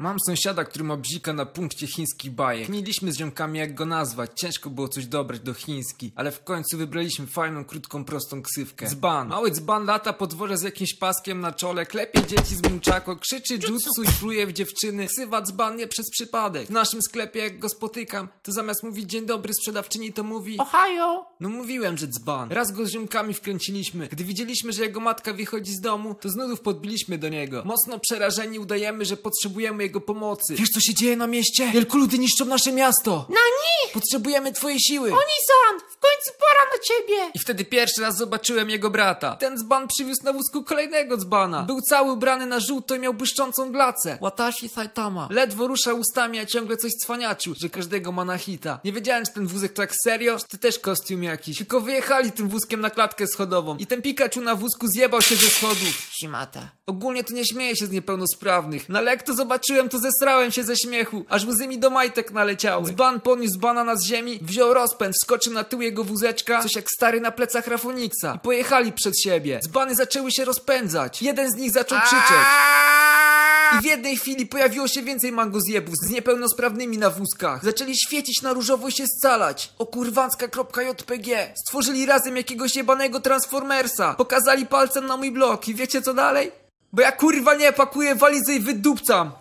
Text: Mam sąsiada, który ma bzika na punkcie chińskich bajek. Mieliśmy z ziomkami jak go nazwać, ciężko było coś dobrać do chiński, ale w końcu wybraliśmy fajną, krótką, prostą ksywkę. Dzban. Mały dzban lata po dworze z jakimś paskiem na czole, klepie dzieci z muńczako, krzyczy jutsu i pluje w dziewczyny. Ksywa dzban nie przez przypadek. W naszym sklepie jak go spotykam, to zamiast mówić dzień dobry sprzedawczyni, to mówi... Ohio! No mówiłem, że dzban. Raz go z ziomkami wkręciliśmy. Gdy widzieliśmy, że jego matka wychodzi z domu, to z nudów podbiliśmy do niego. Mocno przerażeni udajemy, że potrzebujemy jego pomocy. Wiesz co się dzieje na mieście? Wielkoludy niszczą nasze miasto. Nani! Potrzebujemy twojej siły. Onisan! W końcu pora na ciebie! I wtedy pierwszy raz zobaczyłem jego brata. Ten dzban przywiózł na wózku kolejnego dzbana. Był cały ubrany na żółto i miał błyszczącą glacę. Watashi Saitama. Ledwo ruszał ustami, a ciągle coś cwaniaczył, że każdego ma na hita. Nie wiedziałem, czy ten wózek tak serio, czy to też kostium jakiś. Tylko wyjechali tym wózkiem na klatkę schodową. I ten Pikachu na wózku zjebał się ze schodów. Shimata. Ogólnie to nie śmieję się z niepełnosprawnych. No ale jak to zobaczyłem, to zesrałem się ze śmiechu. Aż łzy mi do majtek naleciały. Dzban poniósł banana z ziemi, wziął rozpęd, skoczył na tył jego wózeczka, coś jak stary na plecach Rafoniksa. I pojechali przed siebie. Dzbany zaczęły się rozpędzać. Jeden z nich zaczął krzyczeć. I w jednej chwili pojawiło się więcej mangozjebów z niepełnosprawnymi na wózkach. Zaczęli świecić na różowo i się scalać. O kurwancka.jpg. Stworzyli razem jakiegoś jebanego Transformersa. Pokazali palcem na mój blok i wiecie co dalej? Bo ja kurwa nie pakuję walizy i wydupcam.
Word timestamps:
Mam 0.00 0.16
sąsiada, 0.26 0.64
który 0.64 0.84
ma 0.84 0.96
bzika 0.96 1.32
na 1.32 1.46
punkcie 1.46 1.86
chińskich 1.86 2.30
bajek. 2.30 2.68
Mieliśmy 2.68 3.12
z 3.12 3.16
ziomkami 3.16 3.58
jak 3.58 3.74
go 3.74 3.86
nazwać, 3.86 4.30
ciężko 4.34 4.70
było 4.70 4.88
coś 4.88 5.06
dobrać 5.06 5.40
do 5.40 5.54
chiński, 5.54 6.12
ale 6.14 6.30
w 6.30 6.44
końcu 6.44 6.78
wybraliśmy 6.78 7.26
fajną, 7.26 7.64
krótką, 7.64 8.04
prostą 8.04 8.42
ksywkę. 8.42 8.86
Dzban. 8.86 9.28
Mały 9.28 9.50
dzban 9.50 9.84
lata 9.84 10.12
po 10.12 10.26
dworze 10.26 10.56
z 10.56 10.62
jakimś 10.62 10.94
paskiem 10.94 11.40
na 11.40 11.52
czole, 11.52 11.86
klepie 11.86 12.26
dzieci 12.26 12.56
z 12.56 12.62
muńczako, 12.70 13.16
krzyczy 13.16 13.54
jutsu 13.54 14.02
i 14.02 14.06
pluje 14.20 14.46
w 14.46 14.52
dziewczyny. 14.52 15.06
Ksywa 15.06 15.42
dzban 15.42 15.76
nie 15.76 15.86
przez 15.86 16.10
przypadek. 16.10 16.66
W 16.66 16.70
naszym 16.70 17.02
sklepie 17.02 17.40
jak 17.40 17.58
go 17.58 17.68
spotykam, 17.68 18.28
to 18.42 18.52
zamiast 18.52 18.82
mówić 18.82 19.10
dzień 19.10 19.26
dobry 19.26 19.54
sprzedawczyni, 19.54 20.12
to 20.12 20.22
mówi... 20.22 20.58
Ohio! 20.58 21.26
No 21.40 21.48
mówiłem, 21.48 21.98
że 21.98 22.06
dzban. 22.08 22.52
Raz 22.52 22.72
go 22.72 22.86
z 22.86 22.90
ziomkami 22.90 23.34
wkręciliśmy. 23.34 24.08
Gdy 24.08 24.24
widzieliśmy, 24.24 24.72
że 24.72 24.82
jego 24.82 25.00
matka 25.00 25.32
wychodzi 25.32 25.72
z 25.72 25.80
domu, 25.80 26.14
to 26.14 26.28
z 26.28 26.36
nudów 26.36 26.60
podbiliśmy 26.60 27.18
do 27.18 27.28
niego. 27.28 27.62
Mocno 27.64 27.98
przerażeni 27.98 28.58
udajemy, 28.58 29.04
że 29.04 29.16
potrzebujemy 29.16 29.87
jego 29.88 30.00
pomocy. 30.00 30.54
Wiesz 30.54 30.68
co 30.68 30.80
się 30.80 30.94
dzieje 30.94 31.16
na 31.16 31.26
mieście? 31.26 31.70
Wielkoludy 31.72 32.18
niszczą 32.18 32.44
nasze 32.44 32.72
miasto. 32.72 33.26
Nani! 33.28 33.92
Potrzebujemy 33.92 34.52
twojej 34.52 34.80
siły. 34.80 35.08
Onisan! 35.08 35.74
W 35.90 35.98
końcu 36.06 36.30
pora 36.40 36.47
na 36.78 36.84
ciebie! 36.84 37.30
I 37.34 37.38
wtedy 37.38 37.64
pierwszy 37.64 38.00
raz 38.00 38.16
zobaczyłem 38.16 38.70
jego 38.70 38.90
brata. 38.90 39.36
Ten 39.36 39.58
dzban 39.58 39.88
przywiózł 39.88 40.24
na 40.24 40.32
wózku 40.32 40.64
kolejnego 40.64 41.16
dzbana. 41.16 41.62
Był 41.62 41.80
cały 41.80 42.12
ubrany 42.12 42.46
na 42.46 42.60
żółto 42.60 42.94
i 42.94 42.98
miał 42.98 43.14
błyszczącą 43.14 43.72
glacę. 43.72 44.18
Watashi 44.20 44.68
Saitama. 44.68 45.28
Ledwo 45.30 45.66
ruszał 45.66 45.98
ustami, 45.98 46.38
a 46.38 46.46
ciągle 46.46 46.76
coś 46.76 46.92
cwaniaczył, 46.92 47.54
że 47.60 47.68
każdego 47.68 48.12
ma 48.12 48.24
na 48.24 48.38
hita. 48.38 48.80
Nie 48.84 48.92
wiedziałem, 48.92 49.24
czy 49.26 49.32
ten 49.32 49.46
wózek 49.46 49.72
tak 49.72 49.92
serio, 50.04 50.38
czy 50.38 50.48
to 50.48 50.58
też 50.58 50.78
kostium 50.78 51.22
jakiś. 51.22 51.58
Tylko 51.58 51.80
wyjechali 51.80 52.32
tym 52.32 52.48
wózkiem 52.48 52.80
na 52.80 52.90
klatkę 52.90 53.26
schodową. 53.26 53.76
I 53.76 53.86
ten 53.86 54.02
Pikachu 54.02 54.40
na 54.40 54.54
wózku 54.54 54.86
zjebał 54.88 55.22
się 55.22 55.36
ze 55.36 55.46
schodów. 55.46 56.08
Shimata. 56.18 56.68
Ogólnie 56.86 57.24
to 57.24 57.34
nie 57.34 57.44
śmieję 57.44 57.76
się 57.76 57.86
z 57.86 57.90
niepełnosprawnych. 57.90 58.88
No 58.88 58.98
ale 58.98 59.10
jak 59.10 59.22
to 59.22 59.34
zobaczyłem, 59.34 59.88
to 59.88 59.98
zesrałem 59.98 60.52
się 60.52 60.62
ze 60.62 60.76
śmiechu. 60.76 61.24
Aż 61.28 61.44
łzy 61.44 61.68
mi 61.68 61.78
do 61.78 61.90
majtek 61.90 62.32
naleciały. 62.32 62.84
Dzban 62.84 63.20
poniósł 63.20 63.58
banana 63.58 63.96
z 63.96 64.04
ziemi, 64.04 64.38
wziął 64.42 64.74
rozpęd, 64.74 65.16
skoczył 65.22 65.52
na 65.52 65.64
tył 65.64 65.82
jego 65.82 66.04
wózeczka, 66.04 66.67
coś 66.68 66.76
jak 66.76 66.90
stary 66.96 67.20
na 67.20 67.30
plecach 67.30 67.66
Rafoniksa. 67.66 68.34
I 68.36 68.38
pojechali 68.38 68.92
przed 68.92 69.20
siebie. 69.20 69.60
Dzbany 69.62 69.94
zaczęły 69.94 70.32
się 70.32 70.44
rozpędzać. 70.44 71.22
Jeden 71.22 71.50
z 71.50 71.54
nich 71.54 71.72
zaczął 71.72 71.98
krzyczeć. 72.00 72.46
I 73.78 73.82
w 73.82 73.84
jednej 73.84 74.16
chwili 74.16 74.46
pojawiło 74.46 74.88
się 74.88 75.02
więcej 75.02 75.32
mangozjebów 75.32 75.94
z 75.96 76.10
niepełnosprawnymi 76.10 76.98
na 76.98 77.10
wózkach. 77.10 77.64
Zaczęli 77.64 77.96
świecić 77.96 78.42
na 78.42 78.52
różowo 78.52 78.88
i 78.88 78.92
się 78.92 79.06
scalać. 79.06 79.72
O 79.78 79.86
kurwancka.jpg. 79.86 81.52
Stworzyli 81.66 82.06
razem 82.06 82.36
jakiegoś 82.36 82.76
jebanego 82.76 83.20
Transformersa. 83.20 84.14
Pokazali 84.14 84.66
palcem 84.66 85.06
na 85.06 85.16
mój 85.16 85.32
blok 85.32 85.68
i 85.68 85.74
wiecie 85.74 86.02
co 86.02 86.14
dalej? 86.14 86.52
Bo 86.92 87.02
ja 87.02 87.12
kurwa 87.12 87.54
nie 87.54 87.72
pakuję 87.72 88.14
walizy 88.14 88.54
i 88.54 88.60
wydupcam. 88.60 89.32